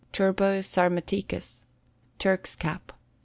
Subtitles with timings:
[0.11, 1.67] Turbo Sarmaticus.
[2.17, 2.91] Turk's Cap.